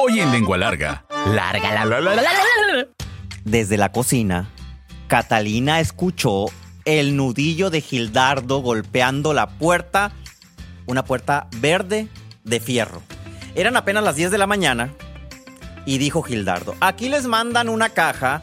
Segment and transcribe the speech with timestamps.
[0.00, 1.04] Hoy en Lengua Larga.
[1.26, 2.32] Larga la la la la la
[2.76, 2.86] la.
[3.44, 4.48] Desde la cocina,
[5.08, 6.46] Catalina escuchó
[6.84, 10.12] el nudillo de Gildardo golpeando la puerta,
[10.86, 12.06] una puerta verde
[12.44, 13.02] de fierro.
[13.56, 14.94] Eran apenas las 10 de la mañana
[15.84, 18.42] y dijo Gildardo, aquí les mandan una caja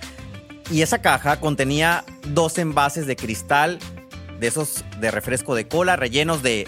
[0.70, 3.80] y esa caja contenía dos envases de cristal,
[4.42, 6.68] de esos de refresco de cola rellenos de...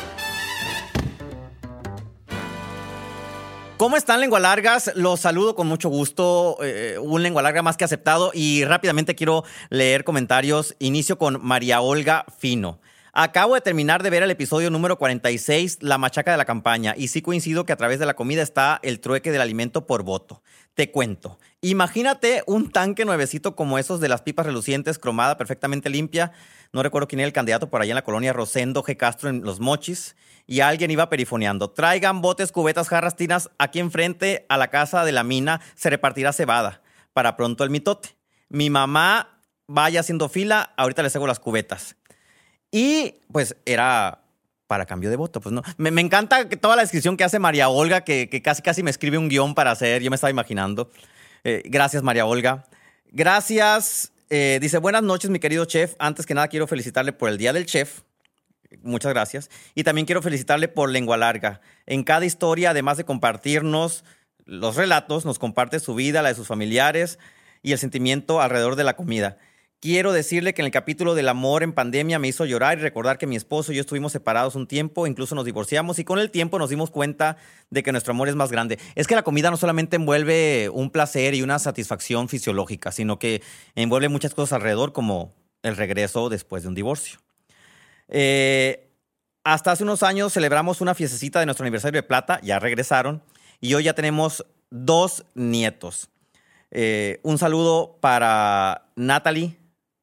[3.81, 4.91] ¿Cómo están, lengua largas?
[4.93, 6.55] Los saludo con mucho gusto.
[6.61, 8.29] eh, un lengua larga más que aceptado.
[8.31, 10.75] Y rápidamente quiero leer comentarios.
[10.77, 12.79] Inicio con María Olga Fino.
[13.11, 17.07] Acabo de terminar de ver el episodio número 46, La machaca de la campaña, y
[17.07, 20.43] sí coincido que a través de la comida está el trueque del alimento por voto.
[20.73, 21.37] Te cuento.
[21.59, 26.31] Imagínate un tanque nuevecito como esos de las pipas relucientes, cromada, perfectamente limpia.
[26.71, 28.95] No recuerdo quién era el candidato por allá en la colonia Rosendo G.
[28.95, 30.15] Castro en Los Mochis.
[30.47, 31.71] Y alguien iba perifoneando.
[31.71, 33.49] Traigan botes, cubetas, jarras, tinas.
[33.57, 36.81] Aquí enfrente a la casa de la mina se repartirá cebada.
[37.13, 38.15] Para pronto el mitote.
[38.47, 40.73] Mi mamá vaya haciendo fila.
[40.77, 41.97] Ahorita les hago las cubetas.
[42.71, 44.20] Y pues era
[44.71, 45.63] para cambio de voto, pues no.
[45.75, 48.89] Me, encanta que toda la descripción que hace María Olga, que, que casi casi me
[48.89, 50.89] escribe un guion para hacer, yo me estaba imaginando.
[51.43, 52.63] Eh, gracias, María Olga.
[53.11, 54.13] Gracias.
[54.29, 55.95] eh, dice, buenas noches, mi querido chef.
[55.99, 58.03] Antes que nada, quiero felicitarle por el Día del Chef.
[58.81, 59.49] Muchas gracias.
[59.75, 61.59] Y también quiero felicitarle por Lengua Larga.
[61.85, 64.05] En cada historia, además de compartirnos
[64.45, 67.19] los relatos, nos comparte su vida, la de sus familiares
[67.61, 69.37] y el sentimiento alrededor de la comida.
[69.81, 73.17] Quiero decirle que en el capítulo del amor en pandemia me hizo llorar y recordar
[73.17, 76.29] que mi esposo y yo estuvimos separados un tiempo, incluso nos divorciamos y con el
[76.29, 77.37] tiempo nos dimos cuenta
[77.71, 78.77] de que nuestro amor es más grande.
[78.93, 83.41] Es que la comida no solamente envuelve un placer y una satisfacción fisiológica, sino que
[83.73, 85.33] envuelve muchas cosas alrededor como
[85.63, 87.17] el regreso después de un divorcio.
[88.07, 88.87] Eh,
[89.43, 93.23] hasta hace unos años celebramos una fiestecita de nuestro aniversario de plata, ya regresaron,
[93.59, 96.11] y hoy ya tenemos dos nietos.
[96.69, 99.57] Eh, un saludo para Natalie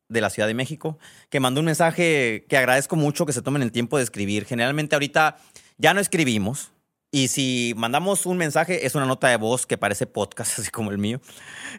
[0.08, 0.98] de la Ciudad de México,
[1.30, 4.44] que mandó un mensaje que agradezco mucho que se tomen el tiempo de escribir.
[4.44, 5.36] Generalmente ahorita
[5.76, 6.72] ya no escribimos,
[7.10, 10.90] y si mandamos un mensaje es una nota de voz que parece podcast, así como
[10.90, 11.20] el mío.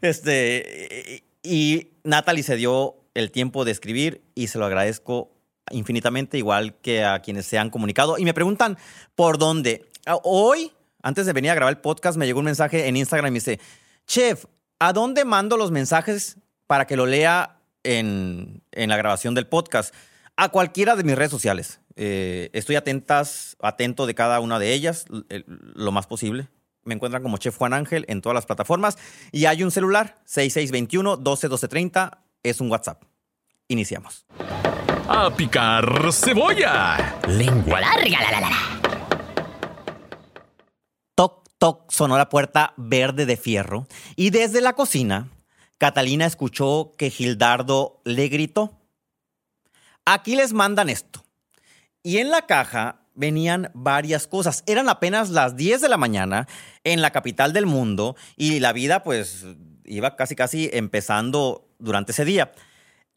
[0.02, 5.32] Este, y Natalie se dio el tiempo de escribir y se lo agradezco
[5.72, 8.18] infinitamente, igual que a quienes se han comunicado.
[8.18, 8.78] Y me preguntan
[9.16, 9.88] por dónde.
[10.06, 10.72] Ah, Hoy,
[11.04, 13.40] antes de venir a grabar el podcast, me llegó un mensaje en Instagram y me
[13.40, 13.60] dice,
[14.08, 14.46] Chef,
[14.80, 17.59] ¿a dónde mando los mensajes para que lo lea
[17.98, 19.94] en, en la grabación del podcast?
[20.36, 21.82] A cualquiera de mis redes sociales.
[21.96, 26.48] Eh, estoy atentas, atento de cada una de ellas, l- lo más posible.
[26.86, 28.98] Me encuentran como Chef Juan Ángel en todas las plataformas.
[29.34, 33.04] Y hay un celular, 6621-121230, es un WhatsApp.
[33.68, 34.26] Iniciamos.
[35.10, 37.18] ¡A picar cebolla!
[37.28, 38.58] Lengua larga la la la la.
[41.16, 45.28] Toc, toc, sonó la puerta verde de fierro y desde la cocina,
[45.80, 48.78] Catalina escuchó que Gildardo le gritó.
[50.06, 51.26] Aquí les mandan esto.
[52.04, 54.64] Y en la caja venían varias cosas.
[54.68, 56.48] Eran apenas las 10 de la mañana
[56.84, 59.46] en la capital del mundo y la vida pues
[59.86, 62.52] iba casi casi empezando durante ese día.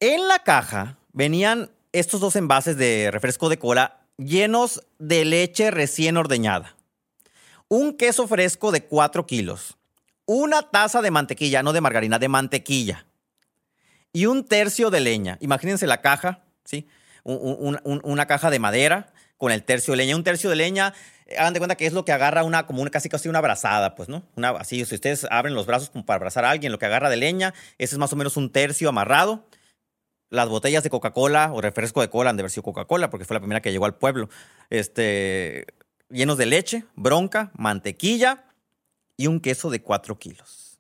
[0.01, 6.17] En la caja venían estos dos envases de refresco de cola llenos de leche recién
[6.17, 6.77] ordeñada
[7.73, 9.79] un queso fresco de 4 kilos,
[10.27, 13.07] una taza de mantequilla, no de margarina, de mantequilla,
[14.13, 15.39] y un tercio de leña.
[15.41, 16.87] Imagínense la caja, ¿sí?
[17.25, 20.17] Un- un- un- una caja de madera con el tercio de leña.
[20.17, 20.93] Un tercio de leña,
[21.27, 23.41] eh, hagan de cuenta que es lo que agarra una, como una, casi casi una
[23.41, 24.23] brazada, pues, ¿no?
[24.37, 27.09] Una, así, si ustedes abren los brazos como para abrazar a alguien, lo que agarra
[27.11, 29.47] de leña, ese es más o menos un tercio amarrado.
[30.31, 33.35] Las botellas de Coca-Cola o refresco de cola han de haber sido Coca-Cola, porque fue
[33.35, 34.29] la primera que llegó al pueblo.
[34.71, 35.67] Este,
[36.11, 38.45] llenos de leche, bronca, mantequilla
[39.17, 40.79] y un queso de 4 kilos.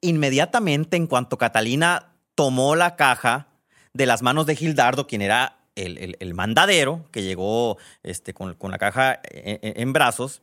[0.00, 3.48] Inmediatamente, en cuanto Catalina tomó la caja
[3.92, 8.54] de las manos de Gildardo, quien era el, el- el mandadero, que llegó este, con,
[8.54, 10.42] con la caja en, en- en brazos,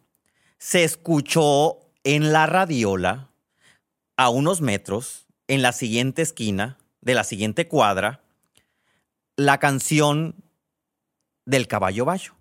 [0.57, 3.29] se escuchó en la radiola,
[4.15, 8.21] a unos metros, en la siguiente esquina de la siguiente cuadra,
[9.35, 10.35] la canción
[11.45, 12.33] del caballo bayo.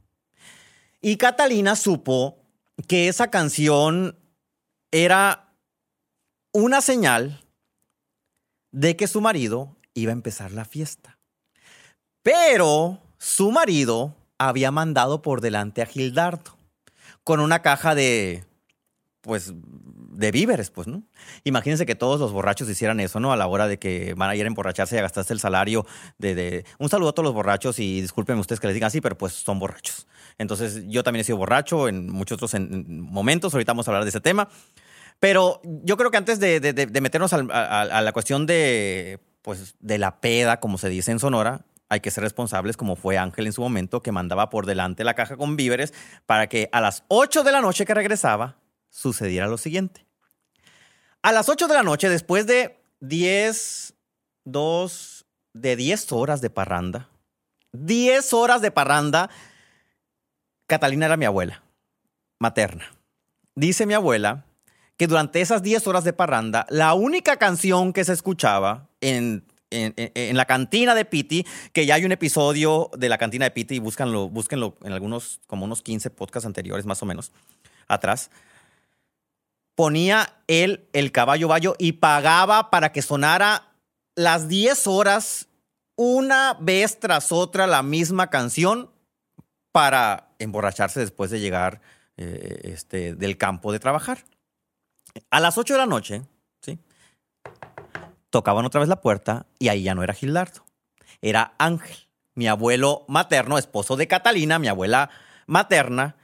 [1.01, 2.42] Y Catalina supo
[2.87, 4.17] que esa canción
[4.91, 5.55] era
[6.53, 7.43] una señal
[8.71, 11.19] de que su marido iba a empezar la fiesta.
[12.23, 16.57] Pero su marido había mandado por delante a Gildardo
[17.25, 18.45] con una caja de,
[19.21, 21.03] pues, de víveres, pues, ¿no?
[21.45, 23.33] Imagínense que todos los borrachos hicieran eso, ¿no?
[23.33, 25.87] A la hora de que van a ir a emborracharse y a gastarse el salario
[26.19, 26.65] de, de...
[26.79, 29.33] Un saludo a todos los borrachos y discúlpenme ustedes que les digan así, pero pues
[29.33, 30.07] son borrachos.
[30.39, 34.11] Entonces, yo también he sido borracho en muchos otros momentos, ahorita vamos a hablar de
[34.11, 34.49] ese tema.
[35.21, 36.61] Pero yo creo que antes de,
[37.01, 37.37] meternos a,
[37.83, 42.11] a, la cuestión de, pues, de la peda, como se dice en Sonora, hay que
[42.11, 45.57] ser responsables, como fue Ángel en su momento, que mandaba por delante la caja con
[45.57, 45.93] víveres
[46.25, 48.57] para que a las 8 de la noche que regresaba
[48.89, 50.07] sucediera lo siguiente.
[51.21, 53.95] A las 8 de la noche, después de 10,
[54.45, 57.11] 2, de 10 horas de parranda,
[57.73, 59.29] 10 horas de parranda,
[60.73, 61.63] Catalina era mi abuela,
[62.39, 62.91] materna.
[63.55, 64.47] Dice mi abuela
[64.97, 70.37] que durante esas 10 horas de parranda, la única canción que se escuchaba en en,
[70.37, 74.29] la cantina de Piti, que ya hay un episodio de la cantina de Piti, búscanlo,
[74.31, 77.33] búsquenlo en algunos, como unos 15 podcasts anteriores más o menos,
[77.89, 78.31] atrás.
[79.75, 83.73] Ponía él el caballo bayo y pagaba para que sonara
[84.15, 85.49] las 10 horas,
[85.97, 88.92] una vez tras otra, la misma canción
[89.73, 91.81] para emborracharse después de llegar
[92.17, 94.19] eh, este, del campo de trabajar.
[95.31, 96.23] A las 8 de la noche,
[98.33, 100.65] tocaban otra vez la puerta y ahí ya no era Gildardo,
[101.21, 101.97] era Ángel,
[102.35, 105.11] mi abuelo materno, esposo de Catalina, mi abuela
[105.47, 106.17] materna,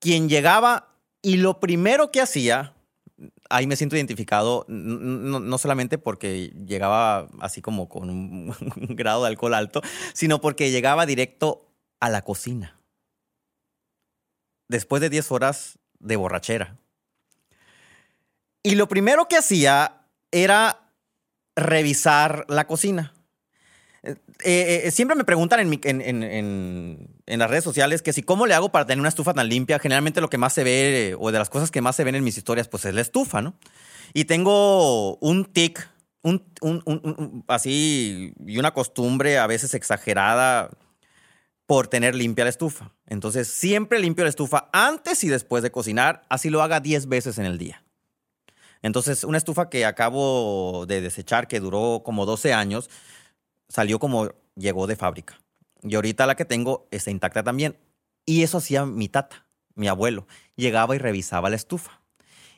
[0.00, 0.88] quien llegaba
[1.22, 2.74] y lo primero que hacía,
[3.48, 9.54] ahí me siento identificado, no, solamente porque llegaba así como con un, grado de alcohol
[9.54, 9.82] alto,
[10.14, 11.68] sino porque llegaba directo
[12.00, 12.76] a la cocina.
[14.72, 16.78] Después de 10 horas de borrachera.
[18.62, 20.90] Y lo primero que hacía era
[21.54, 23.12] revisar la cocina.
[24.02, 24.16] Eh,
[24.84, 28.98] eh, siempre me preguntan en, las redes sociales que si cómo le hago para tener
[28.98, 29.78] una estufa tan limpia.
[29.78, 32.24] Generalmente lo que más se ve, o de las cosas que más se ven en
[32.24, 33.54] mis historias, pues es la estufa, ¿no?
[34.14, 35.86] Y tengo un tic,
[36.22, 40.70] un, así, y una costumbre a veces exagerada
[41.66, 42.92] por tener limpia la estufa.
[43.06, 47.38] Entonces, siempre limpio la estufa antes y después de cocinar, así lo haga 10 veces
[47.38, 47.82] en el día.
[48.82, 52.90] Entonces, una estufa que acabo de desechar, que duró como 12 años,
[53.68, 55.40] salió como llegó de fábrica.
[55.82, 57.76] Y ahorita la que tengo está intacta también.
[58.26, 60.26] Y eso hacía mi tata, mi abuelo.
[60.56, 62.00] Llegaba y revisaba la estufa.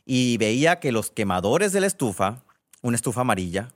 [0.04, 2.42] Y veía que los quemadores de la estufa,
[2.82, 3.70] una estufa amarilla,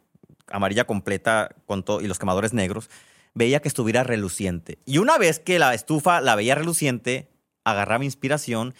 [0.50, 2.90] amarilla completa con y los quemadores negros,
[3.34, 4.78] veía que estuviera reluciente.
[4.84, 7.30] Y una vez que la estufa la veía reluciente,
[7.64, 8.74] agarraba inspiración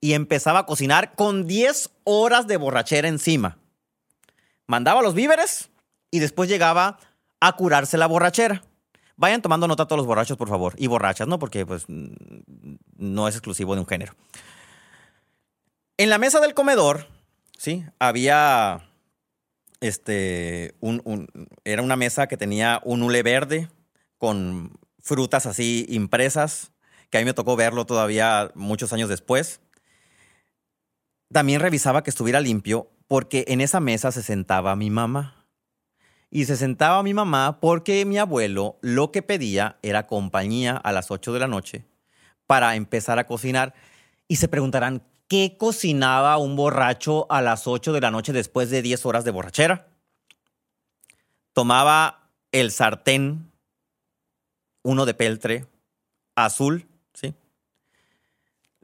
[0.00, 3.58] y empezaba a cocinar con 10 horas de borrachera encima.
[4.66, 5.70] Mandaba los víveres
[6.10, 6.98] y después llegaba
[7.40, 8.62] a curarse la borrachera.
[9.16, 11.38] Vayan tomando nota todos los borrachos, por favor, y borrachas, ¿no?
[11.38, 14.14] Porque pues no es exclusivo de un género.
[15.96, 17.06] En la mesa del comedor,
[17.56, 17.84] ¿sí?
[18.00, 18.88] Había,
[19.80, 21.28] este, un,
[21.64, 23.68] era una mesa que tenía un hule verde
[24.24, 26.72] con frutas así impresas,
[27.10, 29.60] que a mí me tocó verlo todavía muchos años después.
[31.30, 35.46] También revisaba que estuviera limpio porque en esa mesa se sentaba mi mamá.
[36.30, 41.10] Y se sentaba mi mamá porque mi abuelo lo que pedía era compañía a las
[41.10, 41.84] 8 de la noche
[42.46, 43.74] para empezar a cocinar.
[44.26, 48.80] Y se preguntarán, ¿qué cocinaba un borracho a las 8 de la noche después de
[48.80, 49.86] 10 horas de borrachera?
[51.52, 53.50] Tomaba el sartén,
[54.84, 55.66] uno de peltre,
[56.36, 56.86] azul,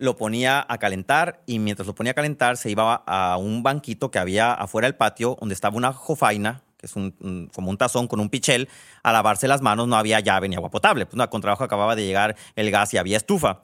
[0.01, 4.11] lo ponía a calentar y mientras lo ponía a calentar se iba a un banquito
[4.11, 8.09] que había afuera del patio donde estaba una jofaina, que es un, como un tazón
[8.09, 8.71] con un pichel,
[9.03, 11.05] a lavarse las manos no había llave ni agua potable.
[11.05, 13.61] Pues no, con trabajo acababa de llegar el gas y había estufa.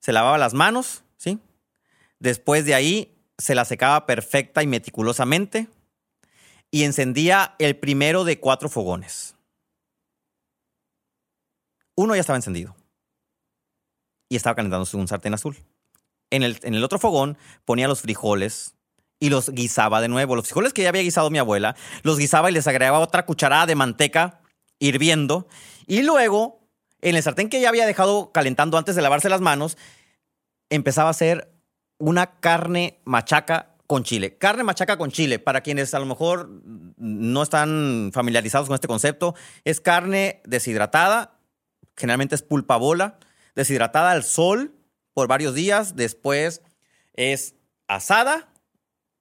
[0.00, 1.38] Se lavaba las manos, ¿sí?
[2.18, 5.68] Después de ahí se la secaba perfecta y meticulosamente
[6.72, 9.37] y encendía el primero de cuatro fogones.
[11.98, 12.76] Uno ya estaba encendido
[14.28, 15.56] y estaba calentándose un sartén azul.
[16.30, 18.76] En el, en el otro fogón ponía los frijoles
[19.18, 20.36] y los guisaba de nuevo.
[20.36, 21.74] Los frijoles que ya había guisado mi abuela,
[22.04, 24.38] los guisaba y les agregaba otra cucharada de manteca
[24.78, 25.48] hirviendo.
[25.88, 26.60] Y luego,
[27.00, 29.76] en el sartén que ya había dejado calentando antes de lavarse las manos,
[30.70, 31.52] empezaba a hacer
[31.98, 34.38] una carne machaca con chile.
[34.38, 36.48] Carne machaca con chile, para quienes a lo mejor
[36.96, 41.37] no están familiarizados con este concepto, es carne deshidratada,
[41.98, 43.18] generalmente es pulpa bola,
[43.54, 44.74] deshidratada al sol
[45.12, 46.62] por varios días, después
[47.14, 47.54] es
[47.88, 48.48] asada,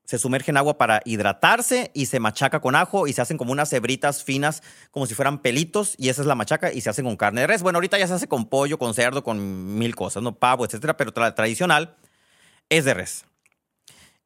[0.06, 3.52] se sumerge en agua para hidratarse y se machaca con ajo y se hacen como
[3.52, 7.04] unas hebritas finas, como si fueran pelitos, y esa es la machaca y se hacen
[7.04, 7.62] con carne de res.
[7.62, 10.36] Bueno, ahorita ya se hace con pollo, con cerdo, con mil cosas, ¿no?
[10.36, 11.98] Pavo, etcétera, pero la tradicional
[12.70, 13.26] es de res.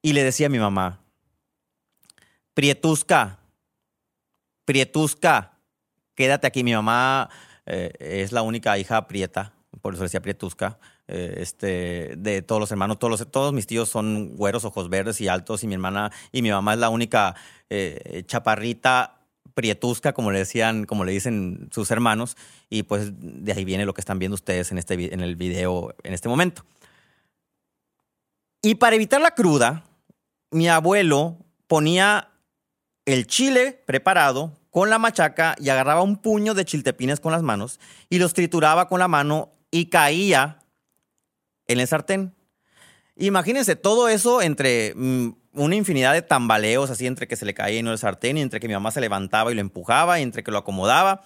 [0.04, 1.00] Y le decía a mi mamá,
[2.54, 3.40] Prietusca,
[4.66, 5.58] Prietusca,
[6.16, 6.64] quédate aquí.
[6.64, 7.30] Mi mamá
[7.74, 10.78] eh, es la única hija prieta, por eso decía Prietusca.
[11.08, 15.30] Eh, este, de todos los hermanos, todos, todos mis tíos son güeros, ojos verdes y
[15.30, 17.34] altos, y mi hermana y mi mamá es la única
[17.70, 19.22] eh, chaparrita
[19.54, 22.36] prietusca, como le decían, como le dicen sus hermanos,
[22.70, 25.96] y pues de ahí viene lo que están viendo ustedes en, este, en el video
[26.04, 26.66] en este momento.
[28.62, 29.86] Y para evitar la cruda,
[30.52, 31.38] mi abuelo
[31.68, 32.32] ponía
[33.06, 37.80] el chile preparado con la machaca y agarraba un puño de chiltepines con las manos
[38.10, 40.60] y los trituraba con la mano y caía
[41.68, 42.34] en el sartén.
[43.18, 47.80] Imagínense todo eso entre mm, una infinidad de tambaleos, así entre que se le caía
[47.80, 50.44] en el sartén y entre que mi mamá se levantaba y lo empujaba y entre
[50.44, 51.24] que lo acomodaba.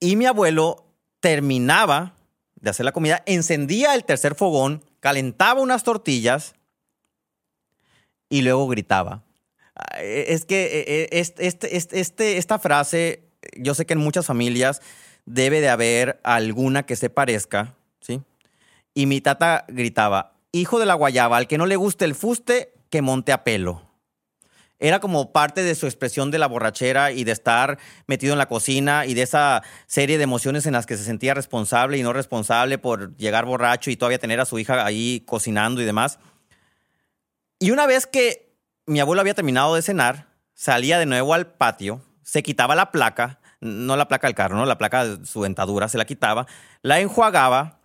[0.00, 0.84] Y mi abuelo
[1.20, 2.14] terminaba
[2.56, 6.54] de hacer la comida, encendía el tercer fogón, calentaba unas tortillas
[8.28, 9.22] y luego gritaba.
[10.00, 13.24] Es que este, este, este, esta frase,
[13.56, 14.80] yo sé que en muchas familias
[15.26, 18.22] debe de haber alguna que se parezca, ¿sí?
[18.94, 22.72] y mi tata gritaba, hijo de la guayaba, al que no le guste el fuste,
[22.88, 23.82] que monte a pelo.
[24.78, 28.48] Era como parte de su expresión de la borrachera y de estar metido en la
[28.48, 32.12] cocina y de esa serie de emociones en las que se sentía responsable y no
[32.12, 36.18] responsable por llegar borracho y todavía tener a su hija ahí cocinando y demás.
[37.58, 38.43] Y una vez que
[38.86, 43.40] mi abuelo había terminado de cenar, salía de nuevo al patio, se quitaba la placa,
[43.60, 46.46] no la placa del carro, no la placa de su dentadura, se la quitaba,
[46.82, 47.80] la enjuagaba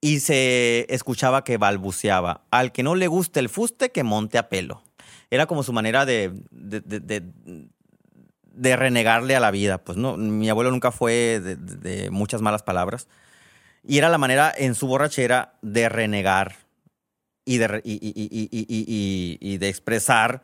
[0.00, 2.42] y se escuchaba que balbuceaba.
[2.50, 4.82] Al que no le guste el fuste, que monte a pelo.
[5.30, 7.22] Era como su manera de, de,
[8.76, 9.78] renegarle a la vida.
[9.78, 13.06] Pues no, mi abuelo nunca fue de, muchas malas palabras.
[13.84, 16.56] Y era la manera en su borrachera de renegar
[17.44, 20.42] y de, y, de expresar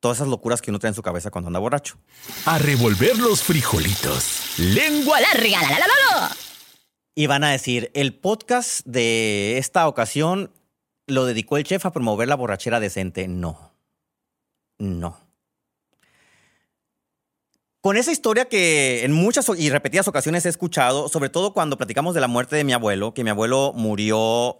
[0.00, 1.96] todas esas locuras que uno trae en su cabeza cuando anda borracho.
[2.46, 4.58] A revolver los frijolitos.
[4.58, 6.36] Lengua larga, la, la, la, la.
[7.14, 10.52] Y van a decir, el podcast de esta ocasión
[11.06, 13.28] lo dedicó el chef a promover la borrachera decente.
[13.28, 13.74] No,
[14.78, 15.18] no.
[17.82, 22.14] Con esa historia que en muchas y repetidas ocasiones he escuchado, sobre todo cuando platicamos
[22.14, 24.58] de la muerte de mi abuelo, que mi abuelo murió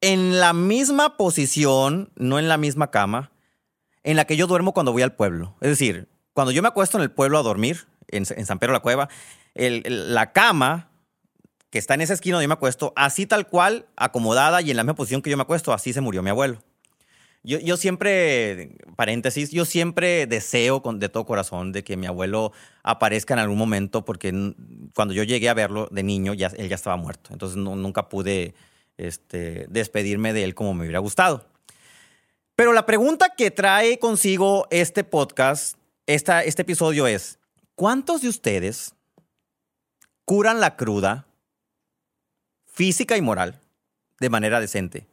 [0.00, 3.32] en la misma posición, no en la misma cama,
[4.02, 5.54] en la que yo duermo cuando voy al pueblo.
[5.60, 8.80] Es decir, cuando yo me acuesto en el pueblo a dormir, en, San Pedro la
[8.80, 9.08] Cueva,
[9.54, 10.90] la cama
[11.70, 14.76] que está en esa esquina donde yo me acuesto, así tal cual, acomodada y en
[14.76, 16.62] la misma posición que yo me acuesto, así se murió mi abuelo.
[17.42, 22.52] Yo, yo siempre, paréntesis, yo siempre deseo con, de todo corazón de que mi abuelo
[22.82, 24.54] aparezca en algún momento, porque
[24.94, 27.30] cuando yo llegué a verlo de niño, ya, él ya estaba muerto.
[27.32, 28.54] Entonces nunca pude
[28.96, 31.46] este, despedirme de él como me hubiera gustado.
[32.56, 37.40] Pero la pregunta que trae consigo este podcast, esta, este episodio es,
[37.80, 38.94] ¿Cuántos de ustedes
[40.26, 41.26] curan la cruda
[42.66, 43.58] física y moral
[44.20, 45.06] de manera decente?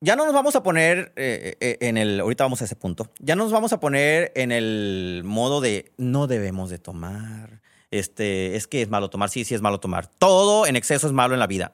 [0.00, 3.12] Ya no nos vamos a poner eh, eh, en el, ahorita vamos a ese punto,
[3.20, 7.62] ya no nos vamos a poner en el modo de no debemos de tomar,
[7.92, 10.08] este, es que es malo tomar, sí, sí es malo tomar.
[10.08, 11.72] Todo en exceso es malo en la vida.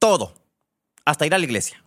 [0.00, 0.34] Todo.
[1.04, 1.84] Hasta ir a la iglesia.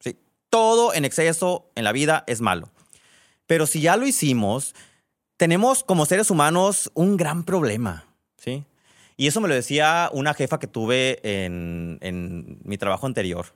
[0.00, 0.18] Sí.
[0.50, 2.70] Todo en exceso en la vida es malo.
[3.46, 4.74] Pero si ya lo hicimos,
[5.38, 8.04] tenemos como seres humanos un gran problema,
[8.36, 8.64] ¿sí?
[9.16, 13.46] Y eso me lo decía una jefa que tuve en, mi trabajo anterior.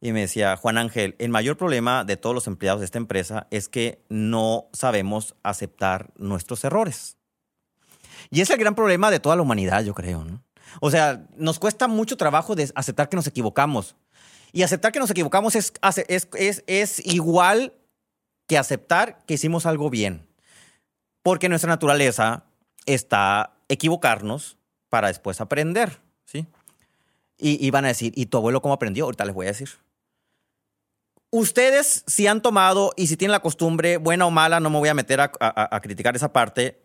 [0.00, 3.46] Y me decía, Juan Ángel, el mayor problema de todos los empleados de esta empresa
[3.50, 7.16] es que no sabemos aceptar nuestros errores.
[8.30, 10.24] Y es el gran problema de toda la humanidad, yo creo.
[10.24, 10.42] ¿no?
[10.80, 13.96] O sea, nos cuesta mucho trabajo de aceptar que nos equivocamos.
[14.52, 15.72] Y aceptar que nos equivocamos es,
[16.08, 17.74] es, es, es igual
[18.46, 20.26] que aceptar que hicimos algo bien.
[21.22, 22.44] Porque nuestra naturaleza
[22.86, 24.58] está equivocarnos
[24.88, 26.46] para después aprender, ¿sí?
[27.42, 29.04] Y, van a decir, ¿y tu abuelo cómo aprendió?
[29.04, 29.70] Ahorita les voy a decir.
[31.30, 34.90] Ustedes, si han tomado y si tienen la costumbre, buena o mala, no me voy
[34.90, 36.82] a meter a, a criticar esa parte,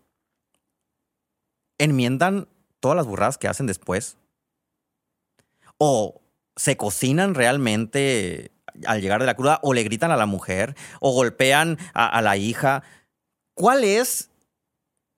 [1.77, 2.47] enmiendan
[2.85, 4.15] todas las burradas que hacen después.
[5.79, 6.21] O
[6.55, 8.51] se cocinan realmente
[8.85, 12.37] al llegar de la cruda, o le gritan a la mujer, o golpean a la
[12.37, 12.83] hija.
[13.55, 14.29] ¿Cuál es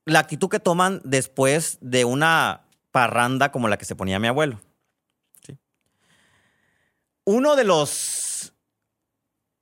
[0.06, 4.62] la actitud que toman después de una parranda como la que se ponía mi abuelo?
[7.26, 8.54] Uno de los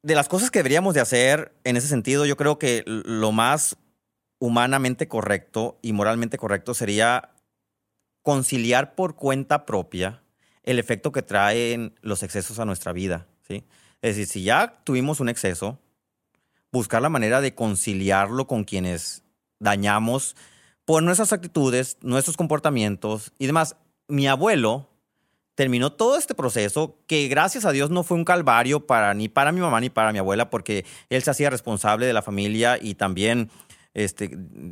[0.04, 3.78] de las cosas que deberíamos de hacer en ese sentido, yo creo que lo más
[4.38, 7.32] humanamente correcto y moralmente correcto sería
[8.26, 10.24] conciliar por cuenta propia
[10.64, 13.64] el efecto que traen los excesos a nuestra vida, ¿sí?
[14.02, 15.78] Es decir, si ya tuvimos un exceso,
[16.72, 19.24] buscar la manera de conciliarlo con quienes
[19.60, 20.36] dañamos
[20.86, 23.76] por nuestras actitudes, nuestros comportamientos y demás.
[24.08, 24.90] Mi abuelo
[25.54, 29.52] terminó todo este proceso que gracias a Dios no fue un calvario para ni para
[29.52, 32.96] mi mamá ni para mi abuela porque él se hacía responsable de la familia y
[32.96, 33.52] también
[33.94, 34.26] este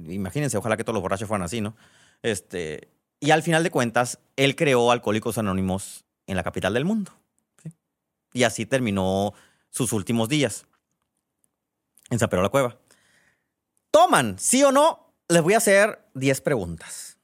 [0.09, 1.75] imagínense, ojalá que todos los borrachos fueran así, ¿no?
[2.23, 2.92] Este,
[3.23, 7.13] y al final de cuentas, él creó Alcohólicos Anónimos en la capital del mundo.
[8.33, 9.33] Y así terminó
[9.69, 10.65] sus últimos días
[12.09, 12.77] en San Pedro de la Cueva.
[13.91, 15.13] ¿Toman, sí o no?
[15.29, 17.17] Les voy a hacer 10 preguntas.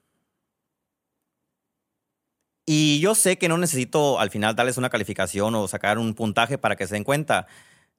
[2.65, 6.57] Y yo sé que no necesito al final darles una calificación o sacar un puntaje
[6.57, 7.45] para que se den cuenta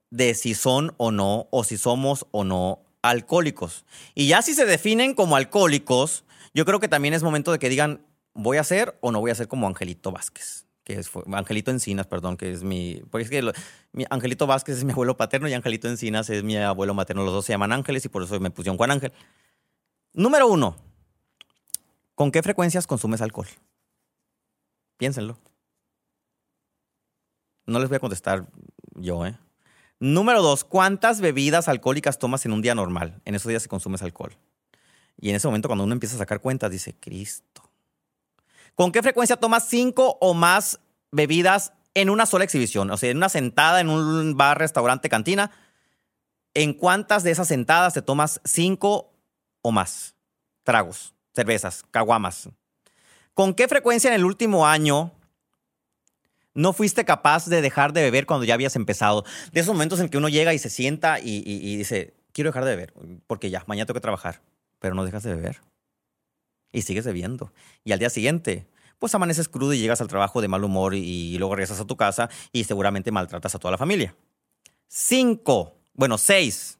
[0.09, 3.85] de si son o no, o si somos o no alcohólicos.
[4.15, 7.69] Y ya si se definen como alcohólicos, yo creo que también es momento de que
[7.69, 10.65] digan, ¿voy a ser o no voy a ser como Angelito Vázquez?
[10.83, 13.01] Que es, Angelito Encinas, perdón, que es mi.
[13.11, 13.53] Porque es que
[14.09, 17.23] Angelito Vázquez es mi abuelo paterno y Angelito Encinas es mi abuelo materno.
[17.23, 19.13] Los dos se llaman Ángeles y por eso me pusieron Juan Ángel.
[20.13, 20.75] Número uno.
[22.15, 23.47] ¿Con qué frecuencias consumes alcohol?
[24.97, 25.39] Piénsenlo.
[27.65, 28.47] No les voy a contestar
[28.95, 29.37] yo, ¿eh?
[29.99, 33.21] Número dos, ¿cuántas bebidas alcohólicas tomas en un día normal?
[33.23, 34.35] En esos días se consumes alcohol.
[35.21, 37.61] Y en ese momento, cuando uno empieza a sacar cuentas, dice, Cristo.
[38.75, 40.79] ¿Con qué frecuencia tomas cinco o más
[41.11, 42.89] bebidas en una sola exhibición?
[42.89, 45.51] O sea, en una sentada en un bar, restaurante, cantina.
[46.55, 49.13] ¿En cuántas de esas sentadas te tomas cinco
[49.61, 50.15] o más
[50.63, 52.49] tragos, cervezas, caguamas?
[53.35, 55.11] ¿Con qué frecuencia en el último año
[56.55, 59.23] no fuiste capaz de dejar de beber cuando ya habías empezado?
[59.51, 62.71] De esos momentos en que uno llega y se sienta y, dice, quiero dejar de
[62.71, 62.93] beber,
[63.27, 64.41] porque ya, mañana tengo que trabajar
[64.81, 65.61] pero no dejas de beber.
[66.73, 67.53] Y sigues bebiendo.
[67.85, 68.67] Y al día siguiente,
[68.99, 71.95] pues amaneces crudo y llegas al trabajo de mal humor y, luego regresas a tu
[71.95, 74.15] casa y seguramente maltratas a toda la familia.
[74.87, 76.79] Cinco, bueno, seis.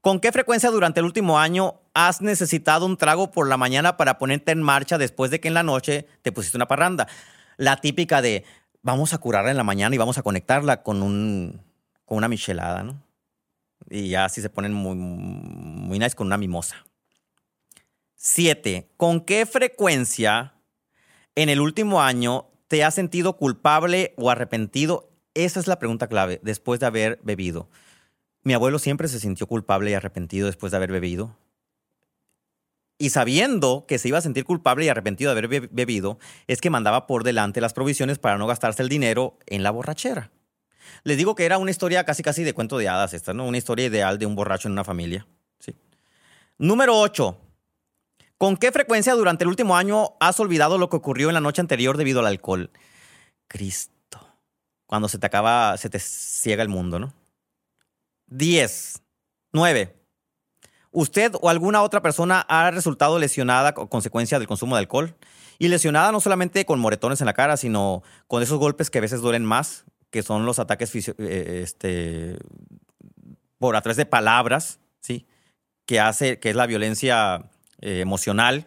[0.00, 4.18] ¿Con qué frecuencia durante el último año has necesitado un trago por la mañana para
[4.18, 7.06] ponerte en marcha después de que en la noche te pusiste una parranda?
[7.56, 8.44] La típica de
[8.82, 11.62] vamos a curarla en la mañana y vamos a conectarla con, un,
[12.04, 13.00] con una michelada, ¿no?
[13.88, 16.84] Y ya así se ponen muy, muy nice con una mimosa.
[18.26, 20.54] Siete, ¿con qué frecuencia
[21.34, 25.10] en el último año te has sentido culpable o arrepentido?
[25.34, 27.68] Esa es la pregunta clave, después de haber bebido.
[28.42, 31.36] Mi abuelo siempre se sintió culpable y arrepentido después de haber bebido.
[32.96, 36.70] Y sabiendo que se iba a sentir culpable y arrepentido de haber bebido, es que
[36.70, 40.30] mandaba por delante las provisiones para no gastarse el dinero en la borrachera.
[41.02, 43.44] Les digo que era una historia casi casi de cuento de hadas esta, ¿no?
[43.44, 45.26] Una historia ideal de un borracho en una familia.
[45.58, 45.76] ¿sí?
[46.56, 47.43] Número 8.
[48.38, 51.60] ¿Con qué frecuencia durante el último año has olvidado lo que ocurrió en la noche
[51.60, 52.70] anterior debido al alcohol?
[53.48, 53.94] Cristo.
[54.86, 57.14] Cuando se te acaba, se te ciega el mundo, ¿no?
[58.26, 59.02] 10.
[59.52, 59.94] 9.
[60.90, 65.16] ¿Usted o alguna otra persona ha resultado lesionada a consecuencia del consumo de alcohol?
[65.58, 69.00] Y lesionada no solamente con moretones en la cara, sino con esos golpes que a
[69.00, 72.36] veces duelen más, que son los ataques eh, este,
[73.58, 75.26] por a través de palabras, ¿sí?
[75.86, 78.66] Que hace, que es la violencia eh, emocional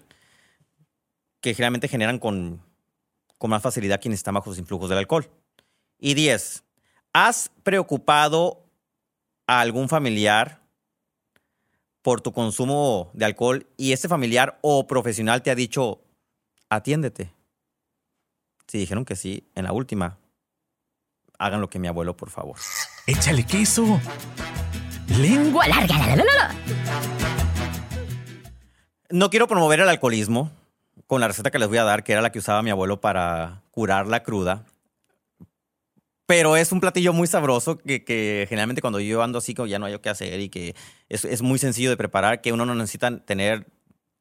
[1.42, 2.62] que generalmente generan con,
[3.38, 5.30] con más facilidad quienes están bajo los influjos del alcohol.
[6.00, 6.64] Y 10.
[7.14, 8.64] ¿Has preocupado
[9.48, 10.62] a algún familiar
[12.02, 16.02] por tu consumo de alcohol y ese familiar o profesional te ha dicho,
[16.70, 17.34] atiéndete?
[18.68, 20.18] Si dijeron que sí, en la última,
[21.40, 22.58] hagan lo que mi abuelo, por favor.
[23.06, 24.00] Échale queso.
[25.18, 25.98] Lengua larga.
[25.98, 27.27] La, la, la,
[29.10, 30.52] no quiero promover el alcoholismo
[31.06, 33.00] con la receta que les voy a dar, que era la que usaba mi abuelo
[33.00, 34.66] para curar la cruda.
[36.26, 39.98] Pero es un platillo muy sabroso que, generalmente cuando yo ando así, ya no hay
[40.00, 40.76] qué hacer y que
[41.08, 43.66] es, muy sencillo de preparar, que uno no necesita tener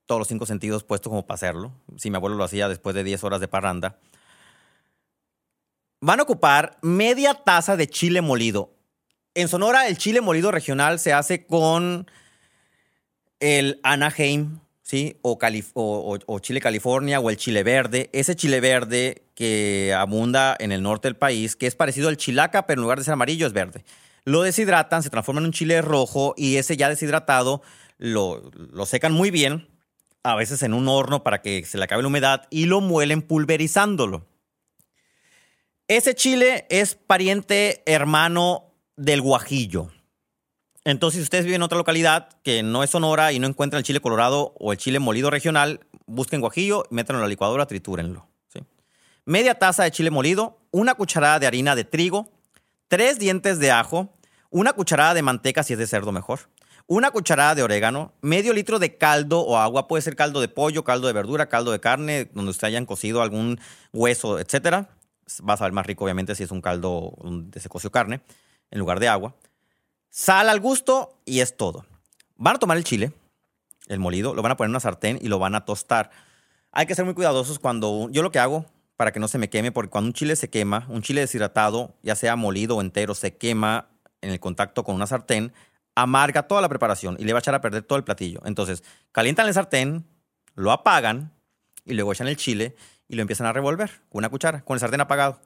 [0.07, 1.73] todos los cinco sentidos puestos como para hacerlo.
[1.97, 3.99] Si mi abuelo lo hacía después de 10 horas de parranda.
[6.01, 8.71] Van a ocupar media taza de chile molido.
[9.35, 12.09] En Sonora, el chile molido regional se hace con
[13.41, 15.19] el Anaheim ¿sí?
[15.23, 18.09] O, chile California o el chile verde.
[18.13, 22.67] Ese chile verde que abunda en el norte del país, que es parecido al chilaca,
[22.67, 23.85] pero en lugar de ser amarillo es verde.
[24.25, 27.63] Lo deshidratan, se transforma en un chile rojo y ese ya deshidratado
[27.99, 29.67] lo, lo secan muy bien,
[30.23, 33.23] a veces en un horno para que se le acabe la humedad y lo muelen
[33.23, 34.25] pulverizándolo.
[35.89, 39.91] Ese chile es pariente hermano del guajillo.
[40.87, 43.85] Entonces, si ustedes viven en otra localidad que no es Sonora y no encuentran el
[43.85, 48.29] chile colorado o el chile molido regional, busquen guajillo, métanlo en la licuadora, tritúrenlo.
[49.25, 52.29] Media taza de chile molido, una cucharada de harina de trigo,
[52.87, 54.17] tres dientes de ajo,
[54.49, 56.51] una cucharada de manteca si es de cerdo mejor,
[56.87, 60.85] una cucharada de orégano, medio litro de caldo o agua, puede ser caldo de pollo,
[60.85, 63.59] caldo de verdura, caldo de carne, donde usted hayan cocido algún
[63.93, 64.89] hueso, etcétera.
[65.41, 68.21] Va a saber más rico, obviamente, si es un caldo de se coció carne
[68.71, 69.35] en lugar de agua.
[70.19, 71.85] Sal al gusto y es todo.
[72.37, 73.13] Van a tomar el chile,
[73.87, 76.11] el molido, lo van a poner en una sartén y lo van a tostar.
[76.73, 78.65] Hay que ser muy cuidadosos cuando yo lo que hago
[78.97, 81.95] para que no se me queme, porque cuando un chile se quema, un chile deshidratado,
[82.03, 83.91] ya sea molido o entero, se quema
[84.23, 85.53] en el contacto con una sartén,
[85.95, 88.41] amarga toda la preparación y le va a echar a perder todo el platillo.
[88.47, 90.07] Entonces, calientan el sartén,
[90.55, 91.31] lo apagan
[91.85, 92.75] y luego echan el chile
[93.07, 95.43] y lo empiezan a revolver con una cuchara, con el sartén apagado.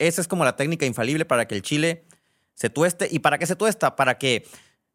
[0.00, 2.04] Esa es como la técnica infalible para que el chile
[2.54, 3.08] se tueste.
[3.10, 3.96] ¿Y para qué se tuesta?
[3.96, 4.46] Para que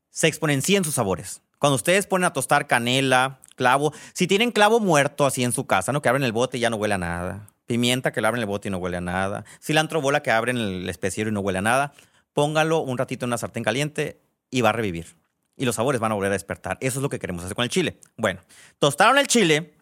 [0.09, 1.41] se exponencien sus sabores.
[1.59, 5.91] Cuando ustedes ponen a tostar canela, clavo, si tienen clavo muerto así en su casa,
[5.91, 6.01] ¿no?
[6.01, 7.47] Que abren el bote y ya no huele a nada.
[7.65, 9.43] Pimienta que le abren el bote y no huele a nada.
[9.61, 11.93] Cilantro bola que abren el especiero y no huele a nada.
[12.33, 15.15] Póngalo un ratito en una sartén caliente, y va a revivir.
[15.55, 16.77] Y los sabores van a volver a despertar.
[16.81, 17.99] Eso es lo que queremos hacer con el chile.
[18.15, 18.41] Bueno,
[18.79, 19.73] tostaron el chile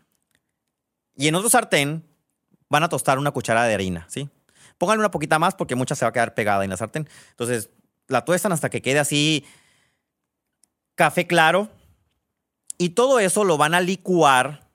[1.16, 2.04] y en otro sartén
[2.70, 4.30] van a tostar una cucharada de harina, ¿sí?
[4.78, 7.08] Pónganle una poquita más porque mucha se va a quedar pegada en la sartén.
[7.32, 7.70] Entonces,
[8.08, 9.46] la tuestan hasta que quede así
[10.96, 11.70] café claro.
[12.78, 14.68] Y todo eso lo van a licuar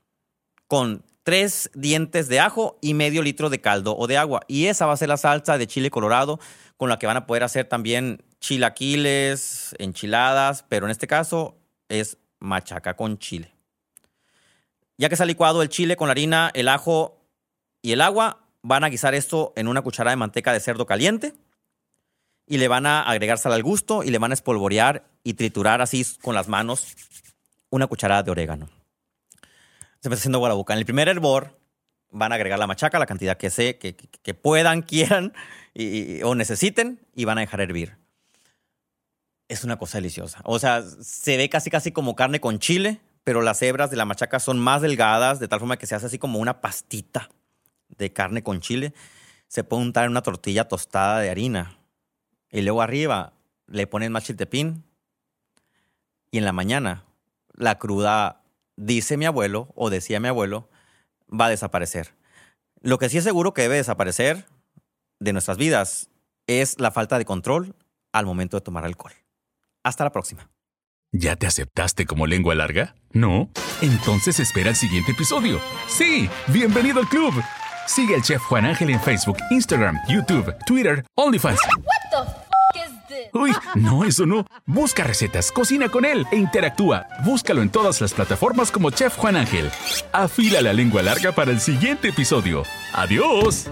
[0.67, 4.41] con tres dientes de ajo y medio litro de caldo o de agua.
[4.49, 6.41] Y esa va a ser la salsa de chile colorado
[6.77, 11.59] con la que van a poder hacer también chilaquiles, enchiladas, pero en este caso
[11.89, 13.53] es machaca con chile.
[14.97, 17.21] Ya que está licuado el chile con la harina, el ajo
[17.83, 21.35] y el agua, van a guisar esto en una cucharada de manteca de cerdo caliente
[22.47, 25.81] y le van a agregar sal al gusto y le van a espolvorear y triturar
[25.81, 26.97] así con las manos
[27.71, 28.69] una cucharada de orégano.
[30.01, 30.73] Se me está haciendo agua boca.
[30.73, 31.59] En el primer hervor
[32.11, 35.33] van a agregar la machaca, la cantidad que sé, que, que puedan, quieran
[35.75, 37.99] y, o necesiten y van a dejar hervir
[39.49, 40.41] es una cosa deliciosa.
[40.45, 44.05] O sea, se ve casi casi como carne con chile, pero las hebras de la
[44.05, 47.29] machaca son más delgadas, de tal forma que se hace así como una pastita
[47.99, 48.95] de carne con chile.
[49.49, 51.79] Se puede untar en una tortilla tostada de harina.
[52.51, 53.33] Y luego arriba
[53.67, 54.85] le ponen más chiltepín.
[56.31, 57.05] Y en la mañana,
[57.55, 58.43] la cruda,
[58.77, 60.69] dice mi abuelo, o decía mi abuelo,
[61.29, 62.15] va a desaparecer.
[62.81, 64.47] Lo que sí es seguro que debe desaparecer
[65.19, 66.09] de nuestras vidas
[66.47, 67.75] es la falta de control
[68.13, 69.13] al momento de tomar alcohol.
[69.83, 70.51] Hasta la próxima.
[71.13, 72.95] ¿Ya te aceptaste como lengua larga?
[73.13, 73.51] ¿No?
[73.83, 75.61] Entonces espera el siguiente episodio.
[75.89, 77.35] Sí, bienvenido al club.
[77.91, 81.59] Sigue al chef Juan Ángel en Facebook, Instagram, YouTube, Twitter, OnlyFans.
[81.77, 82.51] What the?
[83.33, 84.47] Uy, no, eso no.
[84.65, 87.09] Busca recetas, cocina con él e interactúa.
[87.25, 89.71] Búscalo en todas las plataformas como Chef Juan Ángel.
[90.13, 92.63] Afila la lengua larga para el siguiente episodio.
[92.93, 93.69] ¡Adiós!